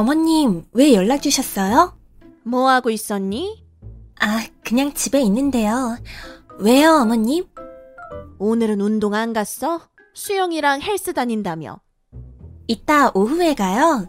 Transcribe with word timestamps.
어머님, 0.00 0.64
왜 0.72 0.94
연락 0.94 1.20
주셨어요? 1.20 1.94
뭐 2.42 2.70
하고 2.70 2.88
있었니? 2.88 3.66
아, 4.18 4.46
그냥 4.64 4.94
집에 4.94 5.20
있는데요. 5.20 5.98
왜요, 6.58 7.00
어머님? 7.02 7.44
오늘은 8.38 8.80
운동 8.80 9.12
안 9.12 9.34
갔어? 9.34 9.82
수영이랑 10.14 10.80
헬스 10.80 11.12
다닌다며. 11.12 11.80
이따 12.66 13.10
오후에 13.12 13.52
가요. 13.52 14.08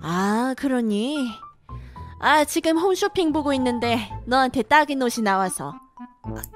아, 0.00 0.54
그러니. 0.56 1.28
아, 2.20 2.46
지금 2.46 2.78
홈쇼핑 2.78 3.30
보고 3.34 3.52
있는데 3.52 4.10
너한테 4.24 4.62
딱인 4.62 5.02
옷이 5.02 5.22
나와서. 5.22 5.74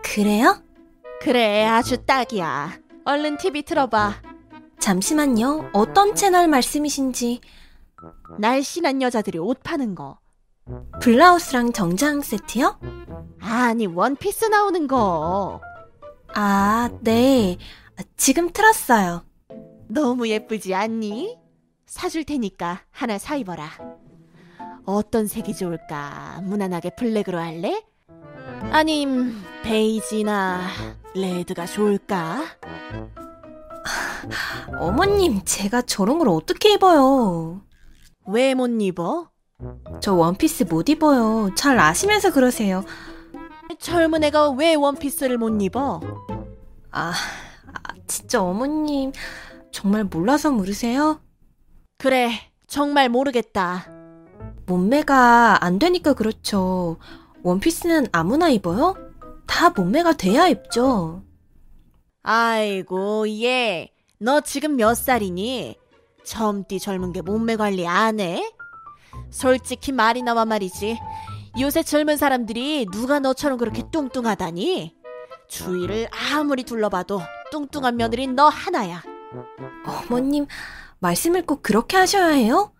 그래요? 0.03 0.63
그래, 1.21 1.67
아주 1.67 2.07
딱이야. 2.07 2.73
얼른 3.05 3.37
TV 3.37 3.65
틀어봐. 3.65 4.15
잠시만요. 4.79 5.73
어떤 5.75 6.15
채널 6.15 6.49
말씀이신지. 6.49 7.43
날씬한 8.39 9.03
여자들이 9.03 9.39
옷 9.39 9.63
파는 9.63 9.95
거. 9.95 10.19
블라우스랑 11.01 11.73
정장 11.73 12.21
세트요? 12.21 12.79
아니, 13.41 13.87
원피스 13.87 14.47
나오는 14.47 14.87
거. 14.87 15.61
아, 16.35 16.91
네. 17.01 17.59
지금 18.17 18.53
틀었어요. 18.53 19.25
너무 19.89 20.29
예쁘지 20.29 20.75
않니? 20.75 21.39
사줄 21.87 22.25
테니까 22.25 22.81
하나 22.91 23.19
사 23.19 23.37
입어라. 23.37 23.69
어떤 24.85 25.27
색이 25.27 25.55
좋을까? 25.55 26.41
무난하게 26.45 26.91
블랙으로 26.97 27.39
할래? 27.39 27.85
아님 28.71 29.37
베이지나 29.63 30.61
레드가 31.15 31.67
좋을까? 31.67 32.45
어머님, 34.79 35.43
제가 35.45 35.83
저런 35.83 36.19
걸 36.19 36.29
어떻게 36.29 36.75
입어요? 36.75 37.61
왜 38.27 38.55
못 38.55 38.69
입어? 38.81 39.31
저 40.01 40.15
원피스 40.15 40.65
못 40.65 40.89
입어요. 40.89 41.51
잘 41.55 41.79
아시면서 41.79 42.33
그러세요. 42.33 42.85
젊은 43.79 44.25
애가 44.25 44.51
왜 44.51 44.75
원피스를 44.75 45.39
못 45.39 45.61
입어? 45.63 46.01
아, 46.91 47.13
아, 47.13 47.95
진짜 48.07 48.43
어머님, 48.43 49.13
정말 49.71 50.05
몰라서 50.05 50.51
물으세요? 50.51 51.21
그래, 51.99 52.31
정말 52.67 53.09
모르겠다. 53.09 53.87
몸매가 54.67 55.65
안 55.65 55.79
되니까 55.79 56.13
그렇죠. 56.15 56.99
원피스는 57.43 58.09
아무나 58.13 58.49
입어요? 58.49 58.95
다 59.47 59.71
몸매가 59.71 60.15
돼야 60.15 60.49
입죠. 60.49 61.23
아이고, 62.23 63.29
얘, 63.43 63.91
너 64.19 64.41
지금 64.41 64.77
몇 64.77 64.95
살이니? 64.95 65.77
젊디 66.25 66.79
젊은 66.81 67.13
게 67.13 67.23
몸매 67.23 67.57
관리 67.57 67.87
안 67.87 68.21
해? 68.21 68.53
솔직히 69.31 69.93
말이 69.93 70.23
나와 70.23 70.45
말이지. 70.45 70.99
요새 71.61 71.83
젊은 71.83 72.17
사람들이 72.17 72.87
누가 72.93 73.19
너처럼 73.19 73.59
그렇게 73.59 73.83
뚱뚱하다니? 73.91 74.95
주위를 75.49 76.09
아무리 76.33 76.65
둘러봐도 76.65 77.21
뚱뚱한 77.51 77.97
며느리 77.97 78.27
너 78.27 78.49
하나야. 78.49 79.03
어머님, 79.87 80.47
말씀을 81.01 81.45
꼭 81.45 81.63
그렇게 81.63 81.97
하셔야 81.99 82.29
해요? 82.29 82.73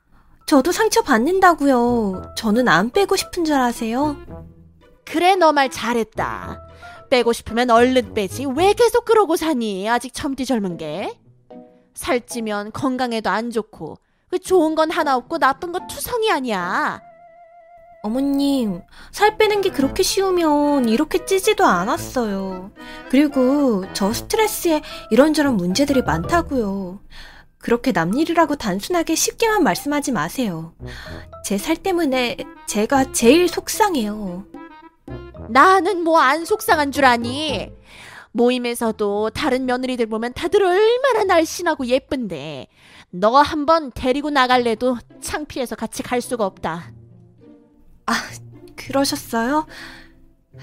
저도 0.47 0.73
상처 0.73 1.03
받는다고요. 1.03 2.35
저는 2.37 2.69
안 2.69 2.91
빼고 2.91 3.17
싶은 3.17 3.45
줄 3.45 3.55
아세요? 3.57 4.17
그래, 5.05 5.35
너 5.35 5.53
말 5.53 5.71
잘했다. 5.71 6.61
빼고 7.11 7.33
싶으면 7.35 7.69
얼른 7.71 8.15
빼지. 8.15 8.47
왜 8.47 8.73
계속 8.73 9.05
그러고 9.05 9.37
사니? 9.37 9.89
아직 9.89 10.15
젊디 10.15 10.47
젊은 10.47 10.79
게. 10.79 11.19
살찌면 11.95 12.73
건강에도 12.73 13.31
안 13.31 13.51
좋고, 13.51 13.99
그 14.31 14.39
좋은 14.39 14.75
건 14.75 14.91
하나 14.91 15.17
없고 15.17 15.39
나쁜 15.39 15.73
건 15.73 15.87
투성이 15.87 16.31
아니야. 16.31 17.01
어머님, 18.05 18.83
살 19.13 19.37
빼는 19.39 19.61
게 19.61 19.71
그렇게 19.71 20.03
쉬우면 20.03 20.89
이렇게 20.89 21.25
찌지도 21.25 21.65
않았어요. 21.65 22.73
그리고 23.11 23.85
저 23.93 24.13
스트레스에 24.13 24.83
이런저런 25.11 25.57
문제들이 25.57 26.03
많다고요. 26.03 26.99
그렇게 27.59 27.93
남일이라고 27.93 28.57
단순하게 28.57 29.15
쉽게만 29.15 29.63
말씀하지 29.63 30.11
마세요. 30.11 30.73
제 31.45 31.59
살 31.59 31.77
때문에 31.77 32.39
제가 32.67 33.13
제일 33.13 33.49
속상해요. 33.49 34.47
나는 35.49 36.03
뭐 36.03 36.19
안 36.19 36.45
속상한 36.45 36.91
줄 36.91 37.05
아니? 37.05 37.71
모임에서도 38.33 39.31
다른 39.31 39.67
며느리들 39.67 40.07
보면 40.07 40.33
다들 40.35 40.63
얼마나 40.63 41.25
날씬하고 41.25 41.87
예쁜데 41.87 42.67
너 43.11 43.37
한번 43.41 43.93
데리고 43.95 44.31
나갈래도 44.31 44.97
창피해서 45.21 45.77
같이 45.77 46.03
갈 46.03 46.21
수가 46.21 46.47
없다. 46.47 46.93
아, 48.07 48.13
그러셨어요? 48.77 49.67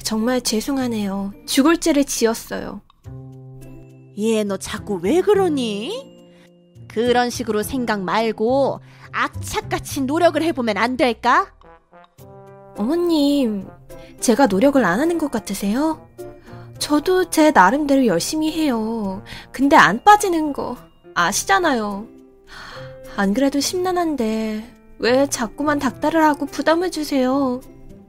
정말 0.03 0.41
죄송하네요. 0.41 1.31
죽을 1.46 1.78
죄를 1.78 2.03
지었어요. 2.06 2.81
얘 4.19 4.44
너 4.44 4.57
자꾸 4.57 5.00
왜 5.01 5.22
그러니? 5.22 6.07
그런 6.88 7.30
식으로 7.30 7.63
생각 7.63 8.01
말고 8.01 8.81
악착같이 9.12 10.01
노력을 10.01 10.41
해보면 10.41 10.78
안 10.78 10.97
될까? 10.97 11.53
어머님, 12.78 13.68
제가 14.19 14.47
노력을 14.47 14.84
안 14.84 15.00
하는 15.00 15.18
것 15.18 15.31
같으세요? 15.31 16.07
저도 16.79 17.29
제 17.29 17.51
나름대로 17.51 18.06
열심히 18.06 18.51
해요. 18.51 19.22
근데 19.51 19.75
안 19.75 20.03
빠지는 20.03 20.53
거 20.53 20.78
아시잖아요. 21.13 22.07
안 23.16 23.34
그래도 23.34 23.59
심란한데 23.59 24.75
왜 25.00 25.28
자꾸만 25.28 25.79
닥달을 25.79 26.23
하고 26.23 26.45
부담을 26.45 26.89
주세요? 26.89 27.62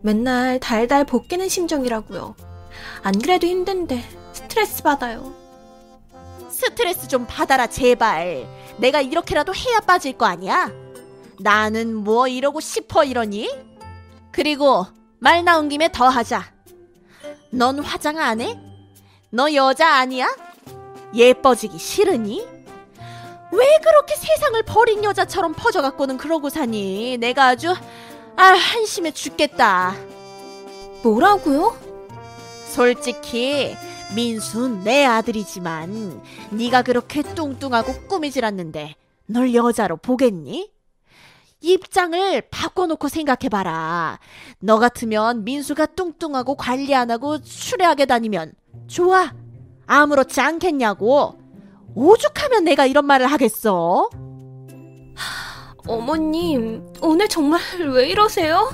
맨날 0.03 0.59
달달 0.61 1.05
볶이는 1.05 1.49
심정이라고요. 1.49 2.35
안 3.03 3.19
그래도 3.19 3.47
힘든데 3.47 4.03
스트레스 4.33 4.83
받아요. 4.83 5.35
스트레스 6.49 7.09
좀 7.09 7.27
받아라 7.27 7.67
제발. 7.67 8.47
내가 8.79 9.01
이렇게라도 9.01 9.55
해야 9.55 9.81
빠질 9.81 10.17
거 10.17 10.27
아니야? 10.27 10.71
나는 11.39 11.95
뭐 11.95 12.29
이러고 12.29 12.61
싶어 12.61 13.05
이러니? 13.05 13.51
그리고 14.31 14.87
말 15.19 15.45
나온 15.45 15.69
김에 15.69 15.91
더 15.93 16.09
하자. 16.09 16.60
넌 17.51 17.81
화장 17.81 18.19
안 18.19 18.41
해? 18.41 18.59
너 19.31 19.53
여자 19.55 19.97
아니야? 19.97 20.29
예뻐지기 21.15 21.79
싫으니? 21.79 22.47
왜 23.53 23.79
그렇게 23.83 24.15
세상을 24.15 24.63
버린 24.63 25.03
여자처럼 25.03 25.55
퍼져갖고는 25.55 26.17
그러고 26.17 26.49
사니? 26.51 27.19
내가 27.19 27.49
아주 27.49 27.75
아 28.37 28.43
한심해 28.43 29.11
죽겠다. 29.11 29.95
뭐라고요? 31.03 31.77
솔직히 32.67 33.77
민수는 34.15 34.85
내 34.85 35.05
아들이지만 35.05 36.23
네가 36.51 36.83
그렇게 36.83 37.23
뚱뚱하고 37.23 38.07
꾸미질 38.07 38.45
않는데 38.45 38.95
널 39.27 39.55
여자로 39.55 39.97
보겠니? 39.97 40.71
입장을 41.61 42.43
바꿔놓고 42.51 43.09
생각해봐라. 43.09 44.19
너 44.61 44.79
같으면 44.79 45.45
민수가 45.45 45.87
뚱뚱하고 45.87 46.57
관리 46.57 46.95
안 46.95 47.11
하고 47.11 47.41
추레하게 47.41 48.07
다니면 48.07 48.53
좋아. 48.87 49.33
아무렇지 49.87 50.41
않겠냐고. 50.41 51.39
오죽하면 51.95 52.65
내가 52.65 52.87
이런 52.87 53.05
말을 53.05 53.27
하겠어? 53.27 54.09
어머님, 55.87 56.87
오늘 57.03 57.29
정말 57.29 57.61
왜 57.93 58.09
이러세요? 58.09 58.71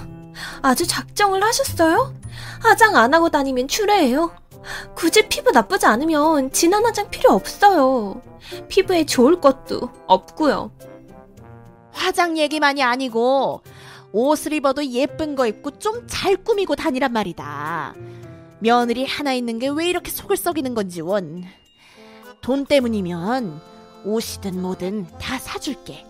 아주 0.63 0.87
작정을 0.87 1.43
하셨어요? 1.43 2.15
화장 2.61 2.97
안 2.97 3.15
하고 3.15 3.31
다니면 3.31 3.69
추레해요. 3.69 4.33
굳이 4.95 5.27
피부 5.29 5.51
나쁘지 5.51 5.87
않으면 5.87 6.53
진한 6.53 6.85
화장 6.85 7.09
필요 7.09 7.33
없어요. 7.33 8.21
피부에 8.69 9.07
좋을 9.07 9.41
것도 9.41 9.89
없고요. 10.07 10.71
화장 11.97 12.39
얘기만이 12.39 12.83
아니고 12.83 13.63
옷을 14.13 14.53
입어도 14.53 14.85
예쁜 14.87 15.35
거 15.35 15.47
입고 15.47 15.79
좀 15.79 16.07
잘 16.07 16.37
꾸미고 16.37 16.77
다니란 16.77 17.13
말이다. 17.13 17.95
며느리 18.61 19.05
하나 19.05 19.33
있는 19.33 19.59
게 19.59 19.69
왜 19.69 19.89
이렇게 19.89 20.11
속을 20.11 20.37
썩이는 20.37 20.75
건지 20.75 21.01
원. 21.01 21.45
돈 22.41 22.65
때문이면 22.65 23.61
옷이든 24.05 24.61
뭐든 24.63 25.07
다 25.21 25.39
사줄게. 25.39 26.07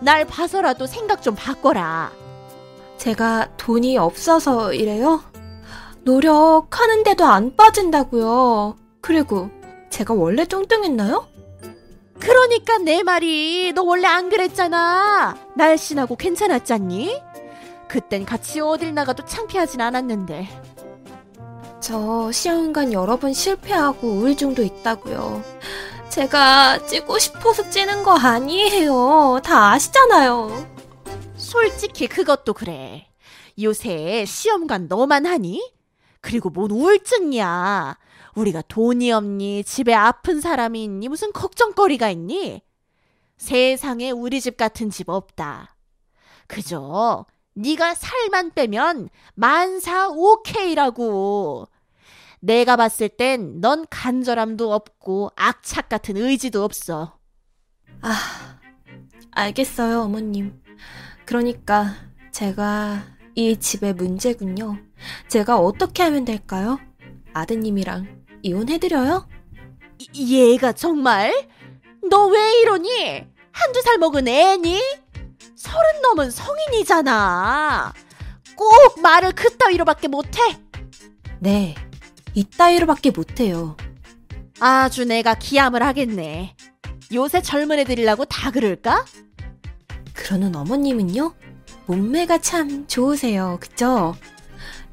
날 0.00 0.26
봐서라도 0.26 0.86
생각 0.86 1.22
좀 1.22 1.34
바꿔라. 1.34 2.12
제가 2.98 3.48
돈이 3.56 3.96
없어서 3.98 4.72
이래요? 4.72 5.22
노력하는데도 6.02 7.24
안 7.24 7.56
빠진다고요. 7.56 8.76
그리고 9.00 9.50
제가 9.90 10.14
원래 10.14 10.44
뚱뚱했나요? 10.44 11.26
그러니까 12.18 12.78
내 12.78 13.02
말이 13.02 13.72
너 13.74 13.82
원래 13.82 14.06
안 14.06 14.28
그랬잖아. 14.28 15.36
날씬하고 15.54 16.16
괜찮았잖니? 16.16 17.22
그땐 17.88 18.24
같이 18.24 18.60
어딜 18.60 18.94
나가도 18.94 19.24
창피하진 19.24 19.80
않았는데. 19.80 20.48
저 21.80 22.32
시험관 22.32 22.92
여러 22.92 23.16
번 23.16 23.32
실패하고 23.32 24.08
우울증도 24.08 24.62
있다고요. 24.62 25.42
제가 26.08 26.86
찌고 26.86 27.18
싶어서 27.18 27.68
찌는 27.70 28.02
거 28.02 28.12
아니에요. 28.16 29.40
다 29.44 29.72
아시잖아요. 29.72 30.66
솔직히 31.36 32.06
그것도 32.06 32.54
그래. 32.54 33.06
요새 33.62 34.24
시험관 34.26 34.88
너만 34.88 35.26
하니? 35.26 35.72
그리고 36.20 36.50
뭔 36.50 36.70
우울증이야. 36.70 37.98
우리가 38.36 38.62
돈이 38.68 39.10
없니? 39.12 39.64
집에 39.64 39.94
아픈 39.94 40.40
사람이 40.40 40.84
있니? 40.84 41.08
무슨 41.08 41.32
걱정거리가 41.32 42.10
있니? 42.10 42.62
세상에 43.38 44.10
우리 44.10 44.40
집 44.40 44.56
같은 44.56 44.90
집 44.90 45.08
없다. 45.08 45.76
그저 46.46 47.26
네가 47.54 47.94
살만 47.94 48.52
빼면 48.52 49.08
만사 49.34 50.08
오케이라고. 50.10 51.66
내가 52.40 52.76
봤을 52.76 53.08
땐 53.08 53.60
넌 53.60 53.86
간절함도 53.88 54.72
없고 54.72 55.30
악착 55.36 55.88
같은 55.88 56.16
의지도 56.16 56.62
없어. 56.62 57.18
아, 58.02 58.58
알겠어요, 59.32 60.02
어머님. 60.02 60.62
그러니까 61.24 61.94
제가 62.30 63.02
이 63.34 63.56
집의 63.56 63.94
문제군요. 63.94 64.76
제가 65.28 65.58
어떻게 65.58 66.02
하면 66.02 66.24
될까요? 66.24 66.78
아드님이랑 67.32 68.25
이혼해드려요? 68.42 69.28
이- 69.98 70.36
얘가 70.52 70.72
정말? 70.72 71.48
너 72.10 72.26
왜 72.28 72.60
이러니? 72.60 73.24
한두 73.52 73.80
살 73.82 73.98
먹은 73.98 74.28
애니? 74.28 74.80
서른 75.56 76.02
넘은 76.02 76.30
성인이잖아. 76.30 77.92
꼭 78.56 79.00
말을 79.00 79.32
그따위로밖에 79.32 80.08
못해. 80.08 80.40
네, 81.40 81.74
이따위로밖에 82.34 83.10
못해요. 83.10 83.76
아주 84.60 85.04
내가 85.04 85.34
기함을 85.34 85.82
하겠네. 85.82 86.54
요새 87.12 87.42
젊은 87.42 87.78
애들이라고 87.80 88.24
다 88.26 88.50
그럴까? 88.50 89.04
그러는 90.14 90.54
어머님은요? 90.56 91.34
몸매가 91.86 92.38
참 92.38 92.86
좋으세요. 92.86 93.58
그죠? 93.60 94.16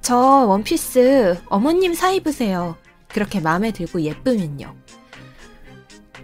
저 0.01 0.15
원피스 0.17 1.41
어머님 1.47 1.93
사 1.93 2.11
입으세요. 2.11 2.75
그렇게 3.13 3.39
마음에 3.39 3.71
들고 3.71 4.01
예쁘면요. 4.01 4.75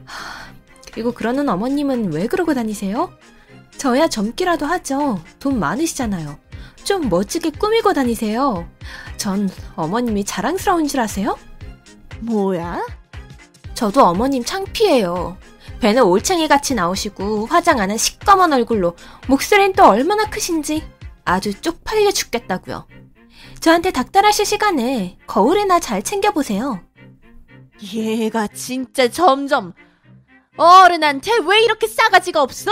하, 0.06 0.54
그리고 0.92 1.14
그러는 1.14 1.48
어머님은 1.48 2.12
왜 2.14 2.28
그러고 2.28 2.54
다니세요? 2.54 3.12
저야 3.78 4.08
젊기라도 4.08 4.66
하죠. 4.66 5.24
돈 5.40 5.60
많으시잖아요. 5.60 6.38
좀 6.84 7.08
멋지게 7.10 7.52
꾸미고 7.52 7.94
다니세요. 7.94 8.68
전 9.18 9.50
어머님이 9.76 10.26
자랑스러운 10.26 10.88
줄 10.88 11.00
아세요? 11.00 11.38
뭐야? 12.20 12.86
저도 13.76 14.04
어머님 14.04 14.44
창피해요. 14.44 15.38
배는 15.80 16.04
올챙이 16.04 16.48
같이 16.50 16.76
나오시고 16.76 17.46
화장 17.46 17.80
안한 17.80 17.98
시꺼먼 17.98 18.52
얼굴로 18.52 18.98
목소리는 19.28 19.74
또 19.74 19.86
얼마나 19.86 20.30
크신지 20.30 20.84
아주 21.24 21.54
쪽팔려 21.62 22.12
죽겠다고요. 22.12 22.86
저한테 23.60 23.92
닥달하실 23.92 24.46
시간에 24.46 25.18
거울이나 25.28 25.80
잘 25.80 26.02
챙겨보세요. 26.02 26.82
얘가 27.94 28.48
진짜 28.48 29.10
점점 29.10 29.74
어른한테 30.58 31.32
왜 31.46 31.62
이렇게 31.64 31.88
싸가지가 31.88 32.42
없어? 32.42 32.72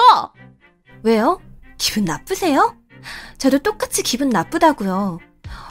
왜요? 1.03 1.39
기분 1.77 2.05
나쁘세요? 2.05 2.75
저도 3.37 3.59
똑같이 3.59 4.03
기분 4.03 4.29
나쁘다고요. 4.29 5.19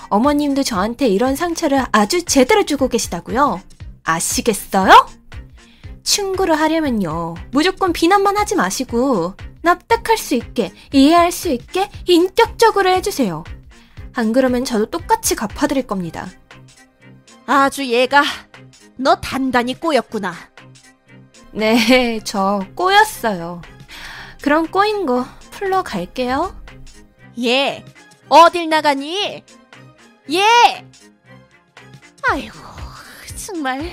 어머님도 0.09 0.63
저한테 0.63 1.09
이런 1.09 1.37
상처를 1.37 1.85
아주 1.93 2.25
제대로 2.25 2.65
주고 2.65 2.89
계시다고요. 2.89 3.61
아시겠어요? 4.05 5.09
충고를 6.05 6.59
하려면요. 6.59 7.35
무조건 7.51 7.93
비난만 7.93 8.37
하지 8.37 8.55
마시고 8.55 9.35
납득할 9.63 10.17
수 10.17 10.37
있게 10.37 10.73
이해할 10.93 11.33
수 11.33 11.49
있게 11.49 11.91
인격적으로 12.07 12.89
해주세요. 12.91 13.43
안 14.17 14.33
그러면 14.33 14.65
저도 14.65 14.87
똑같이 14.87 15.35
갚아드릴 15.35 15.87
겁니다. 15.87 16.27
아주 17.45 17.85
얘가 17.85 18.23
너 18.97 19.17
단단히 19.17 19.79
꼬였구나. 19.79 20.35
네, 21.53 22.19
저 22.25 22.67
꼬였어요. 22.75 23.61
그럼 24.43 24.67
꼬인 24.69 25.05
거 25.07 25.27
풀러 25.51 25.83
갈게요. 25.83 26.59
얘 27.45 27.85
어딜 28.29 28.71
나가니? 28.71 29.45
얘 30.33 30.45
아이고 32.29 32.59
정말 33.37 33.91